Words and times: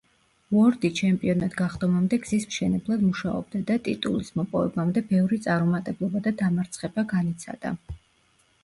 უორდი 0.59 0.89
ჩემპიონად 0.99 1.57
გახდომამდე 1.59 2.19
გზის 2.23 2.47
მშენებლად 2.53 3.03
მუშაობდა 3.11 3.61
და 3.69 3.77
ტიტულის 3.89 4.35
მოპოვებამდე 4.41 5.05
ბევრი 5.13 5.41
წარუმატებლობა 5.47 6.27
და 6.31 6.37
დამარცხება 6.43 7.07
განიცადა. 7.17 7.79